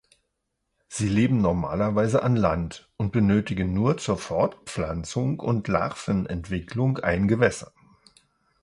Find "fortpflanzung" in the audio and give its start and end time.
4.17-5.39